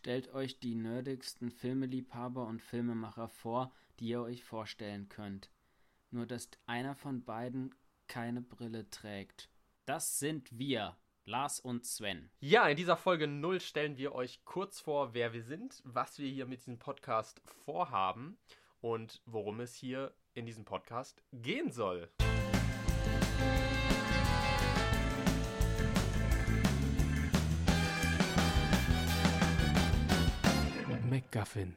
Stellt 0.00 0.32
euch 0.32 0.58
die 0.58 0.76
nerdigsten 0.76 1.50
Filmeliebhaber 1.50 2.46
und 2.46 2.62
Filmemacher 2.62 3.28
vor, 3.28 3.70
die 3.98 4.08
ihr 4.08 4.22
euch 4.22 4.42
vorstellen 4.42 5.10
könnt. 5.10 5.50
Nur 6.10 6.24
dass 6.24 6.48
einer 6.64 6.94
von 6.94 7.22
beiden 7.22 7.74
keine 8.08 8.40
Brille 8.40 8.88
trägt. 8.88 9.50
Das 9.84 10.18
sind 10.18 10.58
wir, 10.58 10.96
Lars 11.26 11.60
und 11.60 11.84
Sven. 11.84 12.30
Ja, 12.40 12.66
in 12.66 12.78
dieser 12.78 12.96
Folge 12.96 13.26
0 13.26 13.60
stellen 13.60 13.98
wir 13.98 14.14
euch 14.14 14.42
kurz 14.46 14.80
vor, 14.80 15.12
wer 15.12 15.34
wir 15.34 15.42
sind, 15.42 15.82
was 15.84 16.18
wir 16.18 16.30
hier 16.30 16.46
mit 16.46 16.60
diesem 16.60 16.78
Podcast 16.78 17.42
vorhaben 17.44 18.38
und 18.80 19.20
worum 19.26 19.60
es 19.60 19.74
hier 19.74 20.14
in 20.32 20.46
diesem 20.46 20.64
Podcast 20.64 21.22
gehen 21.30 21.70
soll. 21.72 22.08
MacGuffin, 31.10 31.74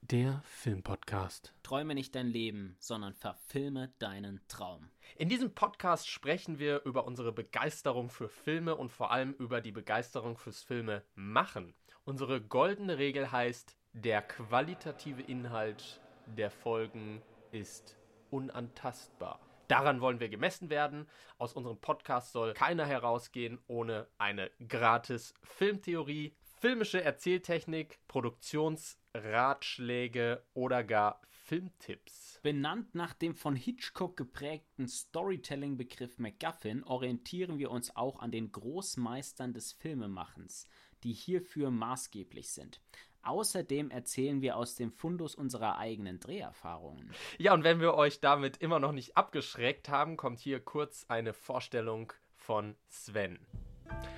der 0.00 0.42
Filmpodcast. 0.46 1.54
Träume 1.62 1.94
nicht 1.94 2.12
dein 2.16 2.26
Leben, 2.26 2.74
sondern 2.80 3.14
verfilme 3.14 3.92
deinen 4.00 4.40
Traum. 4.48 4.90
In 5.14 5.28
diesem 5.28 5.54
Podcast 5.54 6.08
sprechen 6.08 6.58
wir 6.58 6.82
über 6.84 7.04
unsere 7.04 7.30
Begeisterung 7.30 8.10
für 8.10 8.28
Filme 8.28 8.74
und 8.74 8.90
vor 8.90 9.12
allem 9.12 9.32
über 9.34 9.60
die 9.60 9.70
Begeisterung 9.70 10.36
fürs 10.36 10.64
Filme 10.64 11.04
machen. 11.14 11.72
Unsere 12.04 12.40
goldene 12.40 12.98
Regel 12.98 13.30
heißt, 13.30 13.76
der 13.92 14.22
qualitative 14.22 15.22
Inhalt 15.22 16.00
der 16.26 16.50
Folgen 16.50 17.22
ist 17.52 17.96
unantastbar. 18.32 19.38
Daran 19.68 20.00
wollen 20.00 20.18
wir 20.18 20.28
gemessen 20.28 20.68
werden. 20.68 21.08
Aus 21.38 21.52
unserem 21.52 21.78
Podcast 21.78 22.32
soll 22.32 22.54
keiner 22.54 22.86
herausgehen 22.86 23.60
ohne 23.68 24.08
eine 24.18 24.50
gratis 24.68 25.32
Filmtheorie, 25.44 26.34
filmische 26.64 27.04
Erzähltechnik, 27.04 27.98
Produktionsratschläge 28.08 30.42
oder 30.54 30.82
gar 30.82 31.20
Filmtipps. 31.28 32.40
Benannt 32.42 32.94
nach 32.94 33.12
dem 33.12 33.34
von 33.34 33.54
Hitchcock 33.54 34.16
geprägten 34.16 34.88
Storytelling-Begriff 34.88 36.18
MacGuffin 36.18 36.82
orientieren 36.84 37.58
wir 37.58 37.70
uns 37.70 37.94
auch 37.94 38.20
an 38.20 38.30
den 38.30 38.50
Großmeistern 38.50 39.52
des 39.52 39.74
Filmemachens, 39.74 40.66
die 41.02 41.12
hierfür 41.12 41.70
maßgeblich 41.70 42.50
sind. 42.50 42.80
Außerdem 43.20 43.90
erzählen 43.90 44.40
wir 44.40 44.56
aus 44.56 44.74
dem 44.74 44.90
Fundus 44.90 45.34
unserer 45.34 45.76
eigenen 45.76 46.18
Dreherfahrungen. 46.18 47.10
Ja, 47.36 47.52
und 47.52 47.64
wenn 47.64 47.80
wir 47.80 47.92
euch 47.92 48.20
damit 48.20 48.56
immer 48.56 48.80
noch 48.80 48.92
nicht 48.92 49.18
abgeschreckt 49.18 49.90
haben, 49.90 50.16
kommt 50.16 50.40
hier 50.40 50.60
kurz 50.60 51.04
eine 51.08 51.34
Vorstellung 51.34 52.14
von 52.32 52.74
Sven. 52.88 53.38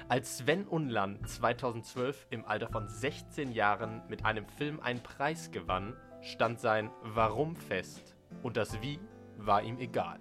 Als 0.09 0.39
Sven 0.39 0.69
Unland 0.69 1.29
2012 1.29 2.29
im 2.31 2.45
Alter 2.45 2.69
von 2.69 2.89
16 2.89 3.51
Jahren 3.51 4.03
mit 4.09 4.25
einem 4.25 4.47
Film 4.47 4.79
einen 4.79 5.03
Preis 5.03 5.51
gewann, 5.51 5.97
stand 6.23 6.61
sein 6.61 6.93
Warum 7.03 7.57
fest 7.57 8.15
und 8.45 8.57
das 8.57 8.81
Wie 8.81 9.01
war 9.37 9.65
ihm 9.65 9.81
egal. 9.81 10.21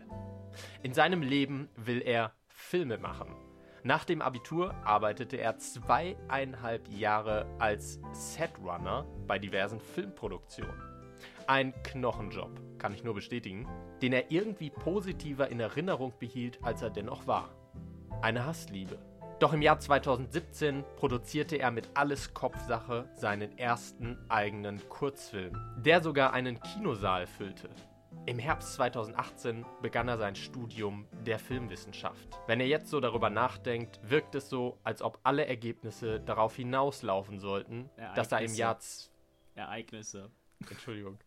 In 0.82 0.96
seinem 0.96 1.22
Leben 1.22 1.70
will 1.76 2.02
er 2.02 2.32
Filme 2.48 2.98
machen. 2.98 3.36
Nach 3.84 4.06
dem 4.06 4.24
Abitur 4.24 4.74
arbeitete 4.84 5.38
er 5.38 5.60
zweieinhalb 5.60 6.88
Jahre 6.88 7.46
als 7.60 8.00
Setrunner 8.12 9.06
bei 9.28 9.38
diversen 9.38 9.80
Filmproduktionen. 9.80 10.82
Ein 11.46 11.74
Knochenjob, 11.84 12.80
kann 12.80 12.96
ich 12.96 13.04
nur 13.04 13.14
bestätigen, 13.14 13.68
den 14.02 14.14
er 14.14 14.32
irgendwie 14.32 14.72
positiver 14.72 15.50
in 15.50 15.60
Erinnerung 15.60 16.14
behielt, 16.18 16.58
als 16.64 16.82
er 16.82 16.90
dennoch 16.90 17.28
war. 17.28 17.52
Eine 18.24 18.48
Hassliebe 18.48 18.98
doch 19.40 19.52
im 19.52 19.62
Jahr 19.62 19.80
2017 19.80 20.86
produzierte 20.96 21.58
er 21.58 21.70
mit 21.70 21.90
Alles 21.94 22.34
Kopfsache 22.34 23.10
seinen 23.16 23.58
ersten 23.58 24.18
eigenen 24.30 24.88
Kurzfilm, 24.88 25.58
der 25.78 26.02
sogar 26.02 26.32
einen 26.34 26.60
Kinosaal 26.62 27.28
füllte. 27.28 27.70
Im 28.28 28.40
Herbst 28.40 28.74
2018 28.76 29.66
begann 29.82 30.08
er 30.08 30.18
sein 30.18 30.36
Studium 30.36 31.06
der 31.26 31.38
Filmwissenschaft. 31.38 32.40
Wenn 32.48 32.62
er 32.62 32.68
jetzt 32.68 32.90
so 32.90 33.00
darüber 33.00 33.30
nachdenkt, 33.30 34.00
wirkt 34.10 34.36
es 34.36 34.50
so, 34.50 34.80
als 34.84 35.02
ob 35.02 35.20
alle 35.24 35.46
Ergebnisse 35.46 36.22
darauf 36.22 36.56
hinauslaufen 36.56 37.40
sollten, 37.40 37.90
Ereignisse. 37.98 38.16
dass 38.16 38.32
er 38.32 38.42
im 38.42 38.54
Jahr... 38.56 38.80
Ereignisse. 39.56 40.32
Entschuldigung. 40.70 41.20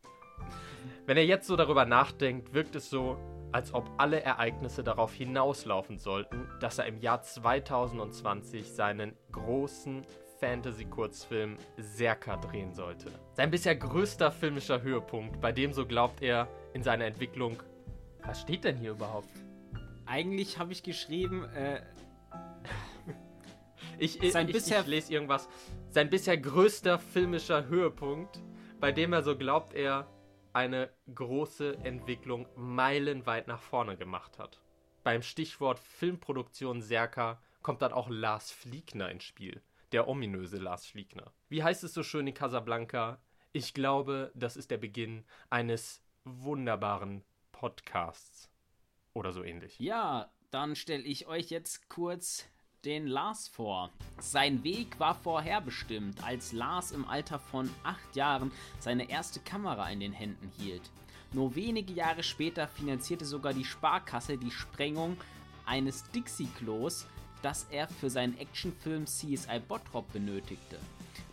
Wenn 1.06 1.16
er 1.16 1.24
jetzt 1.24 1.46
so 1.46 1.56
darüber 1.56 1.84
nachdenkt, 1.84 2.52
wirkt 2.54 2.74
es 2.74 2.90
so, 2.90 3.16
als 3.52 3.72
ob 3.72 3.90
alle 3.96 4.20
Ereignisse 4.22 4.84
darauf 4.84 5.12
hinauslaufen 5.12 5.98
sollten, 5.98 6.48
dass 6.60 6.78
er 6.78 6.86
im 6.86 6.98
Jahr 6.98 7.22
2020 7.22 8.70
seinen 8.70 9.14
großen 9.32 10.04
Fantasy-Kurzfilm 10.40 11.56
Serka 11.76 12.36
drehen 12.36 12.72
sollte. 12.74 13.10
Sein 13.34 13.50
bisher 13.50 13.74
größter 13.76 14.30
filmischer 14.30 14.82
Höhepunkt, 14.82 15.40
bei 15.40 15.52
dem, 15.52 15.72
so 15.72 15.86
glaubt 15.86 16.22
er, 16.22 16.48
in 16.74 16.82
seiner 16.82 17.06
Entwicklung. 17.06 17.62
Was 18.24 18.40
steht 18.40 18.64
denn 18.64 18.76
hier 18.76 18.92
überhaupt? 18.92 19.28
Eigentlich 20.06 20.58
habe 20.58 20.72
ich 20.72 20.82
geschrieben, 20.82 21.44
äh. 21.54 21.80
ich, 23.98 24.22
ich, 24.22 24.34
ich, 24.34 24.54
ich 24.54 24.86
lese 24.86 25.12
irgendwas. 25.12 25.48
Sein 25.90 26.10
bisher 26.10 26.36
größter 26.36 26.98
filmischer 26.98 27.66
Höhepunkt, 27.66 28.40
bei 28.80 28.92
dem 28.92 29.12
er 29.12 29.22
so 29.22 29.36
glaubt 29.36 29.74
er, 29.74 30.06
eine 30.52 30.90
große 31.14 31.78
Entwicklung 31.84 32.46
meilenweit 32.56 33.48
nach 33.48 33.60
vorne 33.60 33.96
gemacht 33.96 34.38
hat. 34.38 34.60
Beim 35.04 35.22
Stichwort 35.22 35.78
Filmproduktion 35.78 36.82
Serka 36.82 37.40
kommt 37.62 37.82
dann 37.82 37.92
auch 37.92 38.08
Lars 38.08 38.50
Fliegner 38.50 39.10
ins 39.10 39.24
Spiel. 39.24 39.62
Der 39.92 40.08
ominöse 40.08 40.58
Lars 40.58 40.86
Fliegner. 40.86 41.32
Wie 41.48 41.62
heißt 41.62 41.84
es 41.84 41.94
so 41.94 42.02
schön 42.02 42.26
in 42.26 42.34
Casablanca? 42.34 43.18
Ich 43.52 43.72
glaube, 43.72 44.30
das 44.34 44.56
ist 44.56 44.70
der 44.70 44.76
Beginn 44.76 45.24
eines 45.48 46.02
wunderbaren 46.24 47.24
Podcasts. 47.52 48.50
Oder 49.14 49.32
so 49.32 49.42
ähnlich. 49.42 49.78
Ja, 49.78 50.30
dann 50.50 50.76
stelle 50.76 51.02
ich 51.02 51.26
euch 51.26 51.50
jetzt 51.50 51.88
kurz 51.88 52.46
den 52.84 53.06
Lars 53.06 53.48
vor. 53.48 53.90
Sein 54.20 54.62
Weg 54.62 55.00
war 55.00 55.14
vorherbestimmt, 55.14 56.22
als 56.22 56.52
Lars 56.52 56.92
im 56.92 57.04
Alter 57.06 57.38
von 57.38 57.68
acht 57.82 58.14
Jahren 58.14 58.52
seine 58.78 59.10
erste 59.10 59.40
Kamera 59.40 59.90
in 59.90 60.00
den 60.00 60.12
Händen 60.12 60.50
hielt. 60.58 60.82
Nur 61.32 61.54
wenige 61.54 61.92
Jahre 61.92 62.22
später 62.22 62.68
finanzierte 62.68 63.24
sogar 63.24 63.52
die 63.52 63.64
Sparkasse 63.64 64.38
die 64.38 64.50
Sprengung 64.50 65.16
eines 65.66 66.08
Dixie-Klos, 66.10 67.06
das 67.42 67.66
er 67.70 67.88
für 67.88 68.10
seinen 68.10 68.38
Actionfilm 68.38 69.06
CSI 69.06 69.60
Bottrop 69.66 70.10
benötigte. 70.12 70.78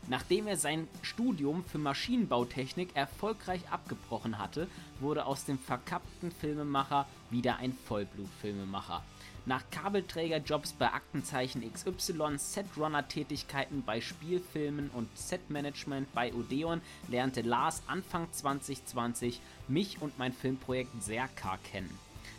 Nachdem 0.08 0.46
er 0.46 0.58
sein 0.58 0.88
Studium 1.02 1.64
für 1.64 1.80
Maschinenbautechnik 1.80 2.96
erfolgreich 2.96 3.62
abgebrochen 3.72 4.38
hatte, 4.38 4.68
wurde 5.00 5.26
aus 5.26 5.46
dem 5.46 5.58
verkappten 5.58 6.32
Filmemacher 6.32 7.08
wieder 7.32 7.58
ein 7.58 7.74
Vollblutfilmemacher. 7.74 9.04
Nach 9.48 9.64
Kabelträgerjobs 9.72 10.74
bei 10.74 10.92
Aktenzeichen 10.92 11.62
XY, 11.72 12.38
Setrunner-Tätigkeiten 12.38 13.84
bei 13.84 14.02
Spielfilmen 14.02 14.90
und 14.92 15.08
Setmanagement 15.16 16.12
bei 16.14 16.34
Odeon 16.34 16.82
lernte 17.08 17.42
Lars 17.42 17.84
Anfang 17.88 18.32
2020 18.32 19.40
mich 19.68 20.02
und 20.02 20.18
mein 20.18 20.34
Filmprojekt 20.34 21.04
Serka 21.04 21.58
kennen. 21.72 21.96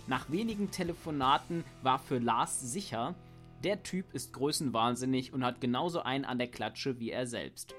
Nach 0.09 0.31
wenigen 0.31 0.71
Telefonaten 0.71 1.65
war 1.83 1.99
für 1.99 2.19
Lars 2.19 2.61
sicher, 2.61 3.15
der 3.67 3.83
Typ 3.83 4.15
ist 4.15 4.33
größenwahnsinnig 4.33 5.33
und 5.33 5.45
hat 5.45 5.61
genauso 5.61 6.01
einen 6.01 6.25
an 6.25 6.39
der 6.39 6.47
Klatsche 6.47 7.01
wie 7.01 7.11
er 7.11 7.27
selbst. 7.27 7.75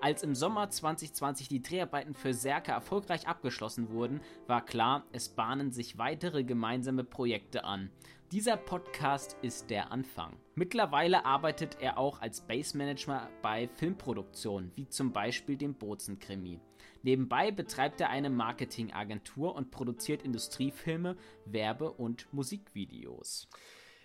Als 0.00 0.22
im 0.22 0.34
Sommer 0.34 0.70
2020 0.70 1.48
die 1.48 1.60
Dreharbeiten 1.60 2.14
für 2.14 2.32
Serka 2.32 2.72
erfolgreich 2.72 3.28
abgeschlossen 3.28 3.90
wurden, 3.90 4.22
war 4.46 4.64
klar, 4.64 5.04
es 5.12 5.28
bahnen 5.28 5.72
sich 5.72 5.98
weitere 5.98 6.42
gemeinsame 6.42 7.04
Projekte 7.04 7.64
an. 7.64 7.90
Dieser 8.32 8.56
Podcast 8.56 9.36
ist 9.42 9.68
der 9.68 9.92
Anfang. 9.92 10.38
Mittlerweile 10.54 11.26
arbeitet 11.26 11.76
er 11.82 11.98
auch 11.98 12.22
als 12.22 12.40
Base 12.40 12.74
Manager 12.74 13.28
bei 13.42 13.68
Filmproduktionen, 13.68 14.72
wie 14.74 14.88
zum 14.88 15.12
Beispiel 15.12 15.58
dem 15.58 15.74
Bozen-Krimi. 15.74 16.60
Nebenbei 17.02 17.50
betreibt 17.50 18.00
er 18.00 18.08
eine 18.08 18.30
Marketingagentur 18.30 19.54
und 19.54 19.70
produziert 19.70 20.22
Industriefilme, 20.22 21.14
Werbe- 21.44 21.92
und 21.92 22.26
Musikvideos. 22.32 23.50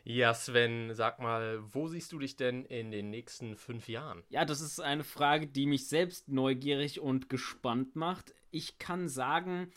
Ja, 0.03 0.33
Sven, 0.33 0.93
sag 0.95 1.19
mal, 1.19 1.59
wo 1.73 1.87
siehst 1.87 2.11
du 2.11 2.19
dich 2.19 2.35
denn 2.35 2.65
in 2.65 2.91
den 2.91 3.09
nächsten 3.09 3.55
fünf 3.55 3.87
Jahren? 3.87 4.23
Ja, 4.29 4.45
das 4.45 4.61
ist 4.61 4.79
eine 4.79 5.03
Frage, 5.03 5.47
die 5.47 5.67
mich 5.67 5.87
selbst 5.87 6.27
neugierig 6.29 6.99
und 6.99 7.29
gespannt 7.29 7.95
macht. 7.95 8.33
Ich 8.49 8.79
kann 8.79 9.07
sagen, 9.07 9.71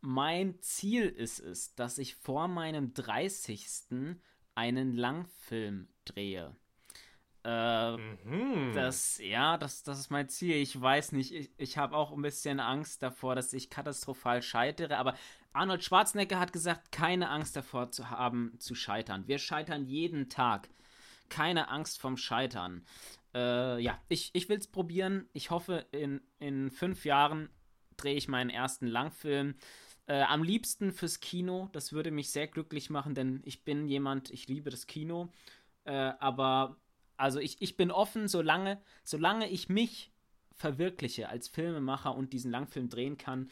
mein 0.00 0.60
Ziel 0.60 1.06
ist 1.06 1.40
es, 1.40 1.74
dass 1.74 1.98
ich 1.98 2.14
vor 2.16 2.48
meinem 2.48 2.92
30. 2.92 3.66
einen 4.54 4.94
Langfilm 4.94 5.88
drehe. 6.04 6.54
Äh, 7.42 7.96
mhm. 7.96 8.72
Das, 8.74 9.18
ja, 9.18 9.56
das, 9.56 9.82
das 9.82 9.98
ist 9.98 10.10
mein 10.10 10.28
Ziel. 10.28 10.56
Ich 10.56 10.78
weiß 10.78 11.12
nicht, 11.12 11.32
ich, 11.32 11.50
ich 11.56 11.78
habe 11.78 11.96
auch 11.96 12.12
ein 12.12 12.20
bisschen 12.20 12.60
Angst 12.60 13.02
davor, 13.02 13.34
dass 13.34 13.54
ich 13.54 13.70
katastrophal 13.70 14.42
scheitere, 14.42 14.98
aber 14.98 15.14
Arnold 15.52 15.82
Schwarzenegger 15.84 16.38
hat 16.38 16.52
gesagt, 16.52 16.92
keine 16.92 17.28
Angst 17.28 17.56
davor 17.56 17.90
zu 17.90 18.10
haben, 18.10 18.54
zu 18.58 18.74
scheitern. 18.74 19.26
Wir 19.26 19.38
scheitern 19.38 19.84
jeden 19.84 20.28
Tag. 20.28 20.68
Keine 21.28 21.68
Angst 21.68 22.00
vom 22.00 22.16
Scheitern. 22.16 22.84
Äh, 23.34 23.80
ja, 23.80 24.00
ich, 24.08 24.30
ich 24.32 24.48
will 24.48 24.58
es 24.58 24.66
probieren. 24.66 25.28
Ich 25.32 25.50
hoffe, 25.50 25.86
in, 25.92 26.20
in 26.38 26.70
fünf 26.70 27.04
Jahren 27.04 27.48
drehe 27.96 28.16
ich 28.16 28.28
meinen 28.28 28.50
ersten 28.50 28.86
Langfilm. 28.86 29.54
Äh, 30.06 30.22
am 30.22 30.42
liebsten 30.42 30.92
fürs 30.92 31.20
Kino. 31.20 31.68
Das 31.72 31.92
würde 31.92 32.10
mich 32.10 32.30
sehr 32.30 32.48
glücklich 32.48 32.90
machen, 32.90 33.14
denn 33.14 33.42
ich 33.44 33.64
bin 33.64 33.86
jemand, 33.86 34.30
ich 34.30 34.48
liebe 34.48 34.70
das 34.70 34.86
Kino. 34.86 35.30
Äh, 35.84 35.92
aber 36.18 36.76
also 37.16 37.38
ich, 37.38 37.60
ich 37.60 37.76
bin 37.76 37.90
offen, 37.90 38.28
solange, 38.28 38.80
solange 39.04 39.48
ich 39.48 39.68
mich 39.68 40.12
verwirkliche 40.54 41.28
als 41.28 41.48
Filmemacher 41.48 42.14
und 42.14 42.32
diesen 42.32 42.50
Langfilm 42.50 42.88
drehen 42.88 43.18
kann, 43.18 43.50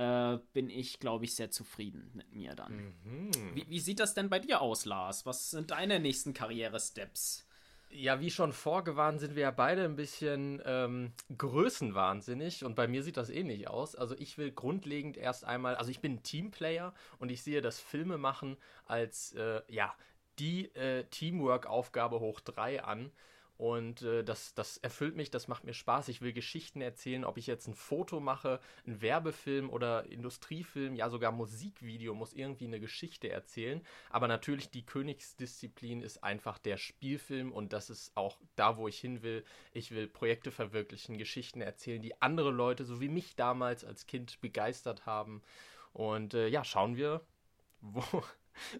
äh, 0.00 0.38
bin 0.54 0.70
ich, 0.70 0.98
glaube 0.98 1.26
ich, 1.26 1.34
sehr 1.34 1.50
zufrieden 1.50 2.10
mit 2.14 2.32
mir 2.32 2.54
dann. 2.54 2.94
Mhm. 3.04 3.30
Wie, 3.54 3.68
wie, 3.68 3.80
sieht 3.80 4.00
das 4.00 4.14
denn 4.14 4.30
bei 4.30 4.38
dir 4.38 4.62
aus, 4.62 4.86
Lars? 4.86 5.26
Was 5.26 5.50
sind 5.50 5.72
deine 5.72 6.00
nächsten 6.00 6.32
Karrieresteps? 6.32 7.46
Ja, 7.90 8.18
wie 8.20 8.30
schon 8.30 8.54
vorgewarnt, 8.54 9.20
sind 9.20 9.34
wir 9.34 9.42
ja 9.42 9.50
beide 9.50 9.84
ein 9.84 9.96
bisschen 9.96 10.62
ähm, 10.64 11.12
größenwahnsinnig 11.36 12.64
und 12.64 12.76
bei 12.76 12.88
mir 12.88 13.02
sieht 13.02 13.18
das 13.18 13.28
ähnlich 13.28 13.68
aus. 13.68 13.94
Also 13.94 14.14
ich 14.16 14.38
will 14.38 14.52
grundlegend 14.52 15.18
erst 15.18 15.44
einmal, 15.44 15.74
also 15.74 15.90
ich 15.90 16.00
bin 16.00 16.22
Teamplayer 16.22 16.94
und 17.18 17.30
ich 17.30 17.42
sehe 17.42 17.60
das 17.60 17.78
Filme 17.78 18.16
machen 18.16 18.56
als 18.86 19.32
äh, 19.32 19.60
ja 19.68 19.94
die 20.38 20.74
äh, 20.76 21.04
Teamwork-Aufgabe 21.10 22.20
hoch 22.20 22.40
drei 22.40 22.82
an. 22.82 23.10
Und 23.60 24.00
äh, 24.00 24.24
das, 24.24 24.54
das 24.54 24.78
erfüllt 24.78 25.16
mich, 25.16 25.30
das 25.30 25.46
macht 25.46 25.64
mir 25.64 25.74
Spaß. 25.74 26.08
Ich 26.08 26.22
will 26.22 26.32
Geschichten 26.32 26.80
erzählen, 26.80 27.26
ob 27.26 27.36
ich 27.36 27.46
jetzt 27.46 27.68
ein 27.68 27.74
Foto 27.74 28.18
mache, 28.18 28.58
ein 28.86 29.02
Werbefilm 29.02 29.68
oder 29.68 30.06
Industriefilm, 30.06 30.94
ja 30.94 31.10
sogar 31.10 31.30
Musikvideo 31.30 32.14
muss 32.14 32.32
irgendwie 32.32 32.64
eine 32.64 32.80
Geschichte 32.80 33.28
erzählen. 33.28 33.82
Aber 34.08 34.28
natürlich 34.28 34.70
die 34.70 34.86
Königsdisziplin 34.86 36.00
ist 36.00 36.24
einfach 36.24 36.56
der 36.56 36.78
Spielfilm 36.78 37.52
und 37.52 37.74
das 37.74 37.90
ist 37.90 38.16
auch 38.16 38.38
da, 38.56 38.78
wo 38.78 38.88
ich 38.88 38.98
hin 38.98 39.22
will. 39.22 39.44
Ich 39.74 39.90
will 39.90 40.08
Projekte 40.08 40.52
verwirklichen, 40.52 41.18
Geschichten 41.18 41.60
erzählen, 41.60 42.00
die 42.00 42.22
andere 42.22 42.52
Leute, 42.52 42.86
so 42.86 43.02
wie 43.02 43.10
mich 43.10 43.36
damals 43.36 43.84
als 43.84 44.06
Kind 44.06 44.40
begeistert 44.40 45.04
haben. 45.04 45.42
Und 45.92 46.32
äh, 46.32 46.48
ja, 46.48 46.64
schauen 46.64 46.96
wir, 46.96 47.20
wo, 47.82 48.02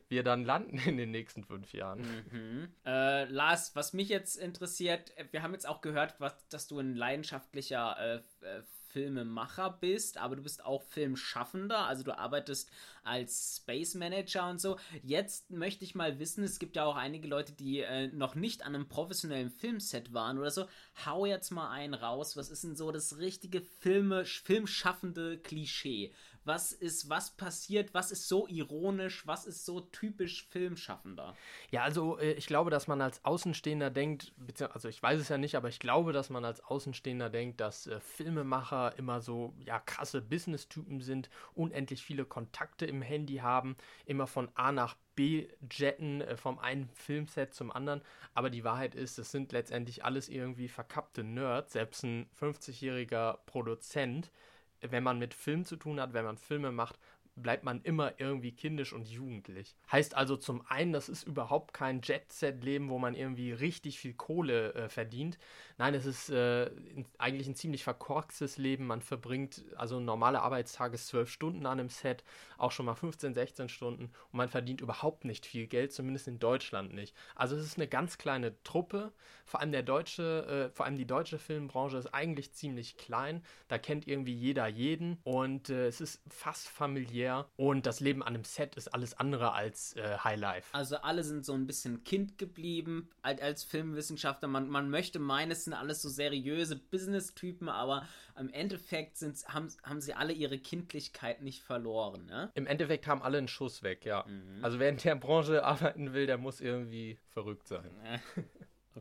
wir 0.08 0.22
dann 0.22 0.44
landen 0.44 0.78
in 0.78 0.96
den 0.96 1.11
nächsten 1.11 1.44
fünf 1.44 1.72
Jahren. 1.72 2.00
Mhm. 2.31 2.69
Äh, 2.84 3.25
Lars, 3.25 3.75
was 3.75 3.93
mich 3.93 4.08
jetzt 4.08 4.37
interessiert, 4.37 5.12
wir 5.31 5.43
haben 5.43 5.52
jetzt 5.52 5.69
auch 5.69 5.81
gehört, 5.81 6.14
was, 6.19 6.34
dass 6.49 6.67
du 6.67 6.78
ein 6.78 6.94
leidenschaftlicher 6.94 7.96
äh, 7.99 8.46
äh 8.46 8.62
Filmemacher 8.90 9.78
bist, 9.81 10.19
aber 10.19 10.37
du 10.37 10.43
bist 10.43 10.64
auch 10.64 10.82
Filmschaffender, 10.82 11.87
also 11.87 12.02
du 12.02 12.17
arbeitest 12.17 12.70
als 13.05 13.61
Space 13.62 13.94
Manager 13.94 14.50
und 14.50 14.61
so. 14.61 14.78
Jetzt 15.02 15.50
möchte 15.50 15.84
ich 15.84 15.94
mal 15.94 16.19
wissen, 16.19 16.44
es 16.44 16.58
gibt 16.58 16.76
ja 16.76 16.84
auch 16.84 16.96
einige 16.96 17.28
Leute, 17.28 17.52
die 17.52 17.81
äh, 17.81 18.08
noch 18.08 18.34
nicht 18.34 18.64
an 18.64 18.75
einem 18.75 18.88
professionellen 18.88 19.50
Filmset 19.50 20.12
waren 20.12 20.38
oder 20.38 20.50
so. 20.50 20.67
Hau 21.06 21.25
jetzt 21.25 21.50
mal 21.50 21.70
einen 21.70 21.94
raus. 21.94 22.37
Was 22.37 22.50
ist 22.50 22.64
denn 22.64 22.76
so 22.76 22.90
das 22.90 23.19
richtige 23.19 23.61
Filme, 23.61 24.25
filmschaffende 24.25 25.38
Klischee? 25.38 26.12
Was 26.44 26.72
ist, 26.72 27.08
was 27.08 27.31
passiert, 27.31 27.92
was 27.94 28.10
ist 28.10 28.28
so 28.28 28.46
ironisch, 28.48 29.26
was 29.26 29.46
ist 29.46 29.64
so 29.64 29.81
typisch 29.81 30.46
Filmschaffender? 30.48 31.34
Ja, 31.70 31.82
also 31.82 32.19
äh, 32.19 32.32
ich 32.32 32.46
glaube, 32.46 32.70
dass 32.70 32.88
man 32.88 33.00
als 33.00 33.25
Außenstehender 33.25 33.90
denkt, 33.90 34.32
also 34.72 34.88
ich 34.88 35.02
weiß 35.02 35.20
es 35.20 35.28
ja 35.28 35.38
nicht, 35.38 35.56
aber 35.56 35.69
ich 35.69 35.81
glaube, 35.81 36.12
dass 36.12 36.31
man 36.31 36.44
als 36.44 36.62
Außenstehender 36.64 37.31
denkt, 37.31 37.60
dass 37.60 37.87
äh, 37.87 38.00
Filmemacher 38.00 38.98
immer 38.98 39.20
so, 39.20 39.54
ja, 39.64 39.78
krasse 39.78 40.22
Business-Typen 40.22 41.00
sind, 41.00 41.28
unendlich 41.54 42.02
viele 42.02 42.25
Kontakte 42.25 42.86
im 42.86 43.02
Handy 43.02 43.36
haben, 43.36 43.76
immer 44.06 44.26
von 44.26 44.48
A 44.54 44.72
nach 44.72 44.96
B 45.14 45.48
jetten 45.70 46.22
äh, 46.22 46.36
vom 46.36 46.58
einen 46.58 46.88
Filmset 46.94 47.52
zum 47.52 47.70
anderen. 47.70 48.00
Aber 48.34 48.48
die 48.48 48.64
Wahrheit 48.64 48.94
ist, 48.94 49.19
es 49.19 49.31
sind 49.31 49.52
letztendlich 49.52 50.04
alles 50.04 50.28
irgendwie 50.28 50.69
verkappte 50.69 51.22
Nerds. 51.22 51.75
Selbst 51.75 52.04
ein 52.04 52.26
50-jähriger 52.40 53.38
Produzent 53.44 54.31
wenn 54.81 55.03
man 55.03 55.19
mit 55.19 55.35
Film 55.35 55.65
zu 55.65 55.77
tun 55.77 56.00
hat, 56.00 56.12
wenn 56.12 56.25
man 56.25 56.38
Filme 56.38 56.73
macht, 56.73 56.99
bleibt 57.37 57.65
man 57.65 57.81
immer 57.82 58.15
irgendwie 58.19 58.53
kindisch 58.53 58.93
und 58.93 59.09
jugendlich. 59.09 59.75
Heißt 59.91 60.15
also 60.17 60.37
zum 60.37 60.65
einen, 60.69 60.93
das 60.93 61.09
ist 61.09 61.25
überhaupt 61.25 61.73
kein 61.73 62.03
Jet-Set-Leben, 62.03 62.91
wo 62.91 62.99
man 62.99 63.15
irgendwie 63.15 63.53
richtig 63.53 63.99
viel 63.99 64.15
Kohle 64.15 64.75
äh, 64.75 64.88
verdient. 64.88 65.38
Nein, 65.79 65.94
es 65.94 66.06
ist 66.06 66.31
äh, 66.31 66.71
eigentlich 67.19 67.49
ein 67.49 67.55
ziemlich 67.55 67.85
verkorkstes 67.85 68.59
Leben. 68.59 68.87
Man 68.87 69.00
verbringt, 69.00 69.65
also 69.77 69.99
ein 69.99 70.05
normaler 70.05 70.43
Arbeitstag 70.43 70.97
zwölf 70.99 71.31
Stunden 71.31 71.67
an 71.67 71.81
einem 71.81 71.88
Set, 71.88 72.25
auch 72.59 72.73
schon 72.73 72.87
mal 72.87 72.94
15, 72.94 73.35
16 73.35 73.69
Stunden 73.69 74.05
und 74.05 74.37
man 74.37 74.49
verdient 74.49 74.81
überhaupt 74.81 75.25
nicht 75.25 75.47
viel 75.47 75.67
Geld, 75.67 75.93
zumindest 75.93 76.29
in 76.29 76.38
Deutschland 76.38 76.93
nicht. 76.94 77.15
Also 77.35 77.56
es 77.56 77.65
ist 77.65 77.79
eine 77.79 77.88
ganz 77.88 78.19
kleine 78.19 78.62
Truppe. 78.62 79.12
Vor 79.44 79.61
allem 79.61 79.73
der 79.73 79.82
deutsche, 79.82 80.71
äh, 80.71 80.77
vor 80.77 80.87
allem 80.87 80.97
die 80.97 81.06
deutsche 81.06 81.38
Filmbranche 81.38 81.97
ist 81.97 82.12
eigentlich 82.12 82.53
ziemlich 82.53 82.97
klein. 82.97 83.43
Da 83.69 83.79
kennt 83.79 84.06
irgendwie 84.06 84.35
jeder 84.35 84.67
jeden 84.67 85.19
und 85.25 85.71
äh, 85.71 85.87
es 85.87 86.00
ist 86.00 86.21
fast 86.29 86.69
familiär 86.69 87.19
familiär 87.20 87.46
und 87.56 87.87
das 87.87 88.00
Leben 88.00 88.22
an 88.22 88.34
einem 88.34 88.44
Set 88.44 88.76
ist 88.76 88.88
alles 88.88 89.19
andere 89.19 89.52
als 89.52 89.96
äh, 89.96 90.19
Highlife. 90.19 90.69
Also 90.72 90.96
alle 90.96 91.25
sind 91.25 91.44
so 91.44 91.52
ein 91.55 91.67
bisschen 91.67 92.05
Kind 92.05 92.38
geblieben 92.38 93.11
als 93.22 93.64
Filmwissenschaftler. 93.64 94.49
Man, 94.49 94.69
man 94.69 94.90
möchte 94.90 95.19
meinen, 95.19 95.50
es 95.50 95.64
sind 95.64 95.75
alles 95.75 96.02
so 96.02 96.08
seriöse 96.08 96.76
Business-Typen, 96.76 97.69
aber 97.69 98.06
im 98.38 98.50
Endeffekt 98.50 99.17
sind, 99.19 99.37
haben, 99.49 99.69
haben 99.82 100.00
sie 100.00 100.14
alle 100.14 100.32
ihre 100.32 100.58
Kindlichkeit 100.58 101.43
nicht 101.43 101.62
verloren. 101.62 102.26
Ne? 102.26 102.50
Im 102.55 102.67
Endeffekt 102.67 103.06
haben 103.06 103.22
alle 103.22 103.38
einen 103.38 103.49
Schuss 103.49 103.82
weg, 103.82 104.05
ja. 104.05 104.25
Mhm. 104.26 104.64
Also 104.64 104.78
wer 104.78 104.88
in 104.88 104.96
der 104.96 105.17
Branche 105.17 105.64
arbeiten 105.70 106.12
will, 106.12 106.26
der 106.26 106.38
muss 106.38 106.61
irgendwie 106.61 107.19
verrückt 107.28 107.69
sein. 107.69 107.90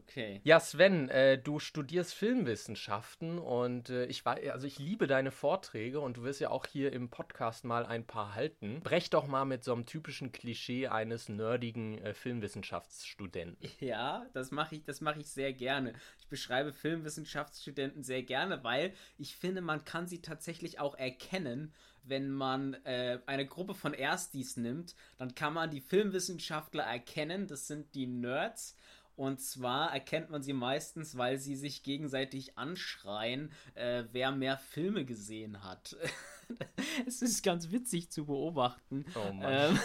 Okay. 0.10 0.42
Ja, 0.44 0.60
Sven, 0.60 1.08
äh, 1.10 1.38
du 1.38 1.60
studierst 1.60 2.16
Filmwissenschaften 2.16 3.38
und 3.38 3.92
äh, 3.92 4.06
ich 4.06 4.26
weiß, 4.26 4.50
also 4.50 4.66
ich 4.66 4.80
liebe 4.80 5.06
deine 5.06 5.30
Vorträge 5.30 6.00
und 6.00 6.18
du 6.18 6.24
wirst 6.24 6.42
ja 6.42 6.50
auch 6.50 6.66
hier 6.66 6.92
im 6.94 7.10
Podcast 7.10 7.64
mal 7.64 7.86
ein 7.86 8.08
paar 8.08 8.34
halten. 8.34 8.80
Brech 8.82 9.12
doch 9.12 9.28
mal 9.28 9.46
mit 9.46 9.64
so 9.64 9.72
einem 9.72 9.86
typischen 9.86 10.32
Klischee 10.32 10.88
eines 10.88 11.30
nerdigen 11.30 12.00
äh, 12.00 12.16
Filmwissenschaftsstudenten. 12.16 13.70
Ja, 13.80 14.26
das 14.34 14.50
mache 14.50 14.76
ich, 14.76 14.84
das 14.84 15.00
mache 15.00 15.20
ich 15.20 15.28
sehr 15.28 15.54
gerne. 15.54 15.94
Ich 16.18 16.28
beschreibe 16.28 16.74
Filmwissenschaftsstudenten 16.74 18.02
sehr 18.04 18.24
gerne, 18.24 18.64
weil 18.64 18.94
ich 19.20 19.36
finde, 19.36 19.62
man 19.62 19.86
kann 19.86 20.08
sie 20.08 20.24
tatsächlich 20.24 20.80
auch 20.80 20.96
erkennen 20.96 21.72
wenn 22.04 22.32
man 22.32 22.74
äh, 22.86 23.20
eine 23.26 23.46
Gruppe 23.46 23.76
von 23.76 23.94
Erstis 23.94 24.58
nimmt, 24.58 24.96
dann 25.18 25.36
kann 25.36 25.54
man 25.54 25.70
die 25.70 25.82
Filmwissenschaftler 25.82 26.84
erkennen, 26.84 27.46
das 27.46 27.68
sind 27.68 27.94
die 27.94 28.08
Nerds, 28.08 28.76
und 29.20 29.42
zwar 29.42 29.92
erkennt 29.92 30.30
man 30.30 30.42
sie 30.42 30.54
meistens, 30.54 31.18
weil 31.18 31.38
sie 31.40 31.58
sich 31.58 31.84
gegenseitig 31.84 32.58
anschreien, 32.58 33.52
äh, 33.74 34.06
wer 34.14 34.32
mehr 34.32 34.58
Filme 34.58 35.04
gesehen 35.04 35.62
hat. 35.62 35.98
es 37.08 37.22
ist 37.22 37.44
ganz 37.44 37.72
witzig 37.72 38.12
zu 38.12 38.26
beobachten. 38.26 39.06
Oh 39.16 39.32
Mann. 39.34 39.80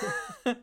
Ähm, 0.44 0.44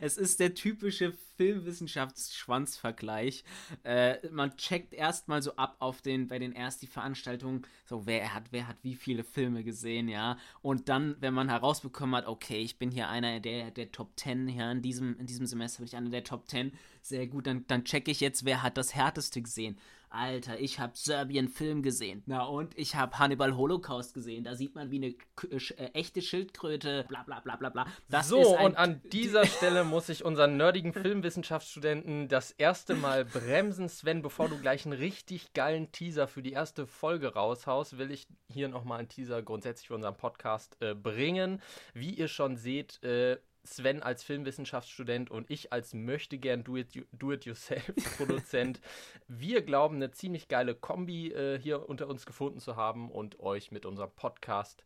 es 0.00 0.16
ist 0.16 0.40
der 0.40 0.54
typische 0.54 1.12
Filmwissenschaftsschwanzvergleich. 1.36 3.44
Äh, 3.82 4.28
man 4.30 4.56
checkt 4.56 4.94
erstmal 4.94 5.42
so 5.42 5.56
ab 5.56 5.76
auf 5.78 6.02
den, 6.02 6.28
bei 6.28 6.38
den 6.38 6.52
ersten 6.52 6.86
Veranstaltungen, 6.86 7.66
so 7.84 8.06
wer 8.06 8.34
hat, 8.34 8.52
wer 8.52 8.68
hat 8.68 8.76
wie 8.82 8.94
viele 8.94 9.24
Filme 9.24 9.64
gesehen, 9.64 10.08
ja. 10.08 10.38
Und 10.62 10.88
dann, 10.88 11.16
wenn 11.20 11.34
man 11.34 11.48
herausbekommen 11.48 12.16
hat, 12.16 12.26
okay, 12.26 12.60
ich 12.60 12.78
bin 12.78 12.90
hier 12.90 13.08
einer 13.08 13.40
der, 13.40 13.70
der 13.70 13.92
Top 13.92 14.12
10, 14.16 14.48
ja, 14.48 14.72
in 14.72 14.82
diesem, 14.82 15.18
in 15.18 15.26
diesem 15.26 15.46
Semester 15.46 15.80
bin 15.80 15.88
ich 15.88 15.96
einer 15.96 16.10
der 16.10 16.24
Top 16.24 16.48
10, 16.48 16.72
sehr 17.02 17.26
gut, 17.26 17.46
dann, 17.46 17.66
dann 17.68 17.84
checke 17.84 18.10
ich 18.10 18.20
jetzt, 18.20 18.44
wer 18.44 18.62
hat 18.62 18.76
das 18.76 18.94
härteste 18.94 19.42
gesehen. 19.42 19.78
Alter, 20.08 20.58
ich 20.58 20.78
habe 20.78 20.92
Serbien-Film 20.94 21.82
gesehen. 21.82 22.22
Na 22.26 22.44
und 22.44 22.76
ich 22.78 22.94
habe 22.94 23.18
Hannibal 23.18 23.56
Holocaust 23.56 24.14
gesehen. 24.14 24.44
Da 24.44 24.54
sieht 24.54 24.74
man 24.74 24.90
wie 24.90 24.96
eine 24.96 25.14
äh, 25.50 25.84
echte 25.92 26.22
Schildkröte, 26.22 27.04
bla 27.08 27.22
bla 27.24 27.40
bla 27.40 27.56
bla 27.56 27.68
bla. 27.70 27.86
Das 28.08 28.28
so, 28.28 28.58
und 28.58 28.76
an 28.76 29.00
dieser 29.12 29.46
Stelle 29.46 29.84
muss 29.84 30.08
ich 30.08 30.24
unseren 30.24 30.56
nerdigen 30.56 30.92
Filmwissenschaftsstudenten 30.92 32.28
das 32.28 32.50
erste 32.52 32.94
Mal 32.94 33.24
bremsen. 33.24 33.88
Sven, 33.88 34.22
bevor 34.22 34.48
du 34.48 34.58
gleich 34.58 34.86
einen 34.86 34.98
richtig 34.98 35.52
geilen 35.52 35.92
Teaser 35.92 36.28
für 36.28 36.42
die 36.42 36.52
erste 36.52 36.86
Folge 36.86 37.34
raushaust, 37.34 37.98
will 37.98 38.10
ich 38.10 38.26
hier 38.48 38.68
nochmal 38.68 39.00
einen 39.00 39.08
Teaser 39.08 39.42
grundsätzlich 39.42 39.88
für 39.88 39.94
unseren 39.94 40.16
Podcast 40.16 40.76
äh, 40.80 40.94
bringen. 40.94 41.60
Wie 41.94 42.10
ihr 42.10 42.28
schon 42.28 42.56
seht, 42.56 43.02
äh, 43.02 43.38
Sven 43.66 44.02
als 44.02 44.24
Filmwissenschaftsstudent 44.24 45.30
und 45.30 45.50
ich 45.50 45.72
als 45.72 45.92
möchte 45.92 46.38
gern 46.38 46.64
Do-it-yourself-Produzent. 46.64 48.80
wir 49.28 49.62
glauben, 49.62 49.96
eine 49.96 50.12
ziemlich 50.12 50.48
geile 50.48 50.74
Kombi 50.74 51.32
äh, 51.32 51.58
hier 51.58 51.88
unter 51.88 52.08
uns 52.08 52.26
gefunden 52.26 52.60
zu 52.60 52.76
haben 52.76 53.10
und 53.10 53.40
euch 53.40 53.70
mit 53.70 53.84
unserem 53.84 54.10
Podcast 54.12 54.84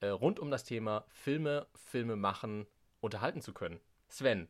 äh, 0.00 0.08
rund 0.08 0.38
um 0.38 0.50
das 0.50 0.64
Thema 0.64 1.04
Filme, 1.08 1.66
Filme 1.74 2.16
machen 2.16 2.66
unterhalten 3.00 3.40
zu 3.40 3.52
können. 3.52 3.80
Sven, 4.08 4.48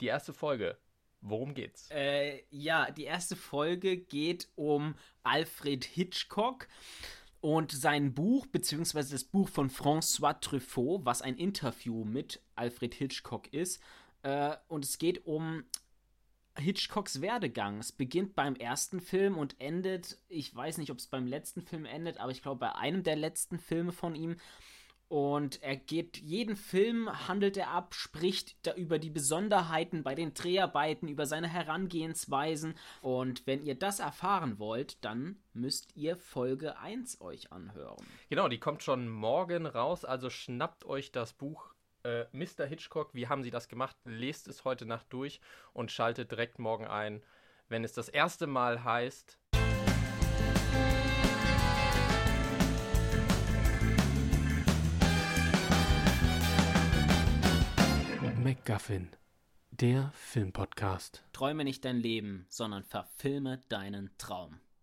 die 0.00 0.06
erste 0.06 0.32
Folge. 0.32 0.76
Worum 1.20 1.54
geht's? 1.54 1.88
Äh, 1.92 2.42
ja, 2.50 2.90
die 2.90 3.04
erste 3.04 3.36
Folge 3.36 3.96
geht 3.96 4.48
um 4.56 4.96
Alfred 5.22 5.84
Hitchcock 5.84 6.66
und 7.42 7.72
sein 7.72 8.14
Buch, 8.14 8.46
beziehungsweise 8.46 9.10
das 9.10 9.24
Buch 9.24 9.48
von 9.48 9.68
François 9.68 10.40
Truffaut, 10.40 11.04
was 11.04 11.22
ein 11.22 11.36
Interview 11.36 12.04
mit 12.04 12.40
Alfred 12.54 12.94
Hitchcock 12.94 13.52
ist. 13.52 13.82
Äh, 14.22 14.56
und 14.68 14.84
es 14.84 14.96
geht 14.96 15.26
um 15.26 15.64
Hitchcocks 16.56 17.20
Werdegang. 17.20 17.78
Es 17.78 17.90
beginnt 17.90 18.36
beim 18.36 18.54
ersten 18.54 19.00
Film 19.00 19.36
und 19.36 19.60
endet, 19.60 20.18
ich 20.28 20.54
weiß 20.54 20.78
nicht, 20.78 20.92
ob 20.92 20.98
es 20.98 21.08
beim 21.08 21.26
letzten 21.26 21.62
Film 21.62 21.84
endet, 21.84 22.18
aber 22.18 22.30
ich 22.30 22.42
glaube 22.42 22.60
bei 22.60 22.76
einem 22.76 23.02
der 23.02 23.16
letzten 23.16 23.58
Filme 23.58 23.90
von 23.90 24.14
ihm. 24.14 24.36
Und 25.12 25.62
er 25.62 25.76
geht 25.76 26.16
jeden 26.16 26.56
Film, 26.56 27.28
handelt 27.28 27.58
er 27.58 27.68
ab, 27.68 27.94
spricht 27.94 28.56
da 28.66 28.72
über 28.72 28.98
die 28.98 29.10
Besonderheiten 29.10 30.02
bei 30.02 30.14
den 30.14 30.32
Dreharbeiten, 30.32 31.06
über 31.06 31.26
seine 31.26 31.48
Herangehensweisen. 31.48 32.78
Und 33.02 33.46
wenn 33.46 33.62
ihr 33.62 33.74
das 33.74 34.00
erfahren 34.00 34.58
wollt, 34.58 35.04
dann 35.04 35.36
müsst 35.52 35.94
ihr 35.96 36.16
Folge 36.16 36.78
1 36.78 37.20
euch 37.20 37.52
anhören. 37.52 38.06
Genau, 38.30 38.48
die 38.48 38.58
kommt 38.58 38.82
schon 38.82 39.06
morgen 39.06 39.66
raus, 39.66 40.06
also 40.06 40.30
schnappt 40.30 40.86
euch 40.86 41.12
das 41.12 41.34
Buch 41.34 41.74
äh, 42.04 42.24
Mr. 42.32 42.64
Hitchcock, 42.64 43.12
wie 43.12 43.28
haben 43.28 43.42
Sie 43.42 43.50
das 43.50 43.68
gemacht? 43.68 43.94
Lest 44.06 44.48
es 44.48 44.64
heute 44.64 44.86
Nacht 44.86 45.08
durch 45.10 45.42
und 45.74 45.92
schaltet 45.92 46.30
direkt 46.30 46.58
morgen 46.58 46.86
ein, 46.86 47.22
wenn 47.68 47.84
es 47.84 47.92
das 47.92 48.08
erste 48.08 48.46
Mal 48.46 48.82
heißt. 48.82 49.38
MacGuffin, 58.42 59.08
der 59.70 60.10
Filmpodcast. 60.16 61.22
Träume 61.32 61.62
nicht 61.62 61.84
dein 61.84 61.98
Leben, 61.98 62.44
sondern 62.48 62.82
verfilme 62.82 63.60
deinen 63.68 64.10
Traum. 64.18 64.58